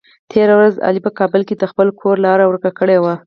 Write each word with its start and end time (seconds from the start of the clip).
تېره 0.31 0.53
ورځ 0.59 0.75
علي 0.87 0.99
په 1.05 1.11
کابل 1.19 1.41
کې 1.47 1.55
د 1.57 1.63
خپل 1.71 1.87
کور 1.99 2.15
لاره 2.25 2.43
ور 2.45 2.57
که 2.63 2.71
کړې 2.79 2.97
وه. 3.03 3.13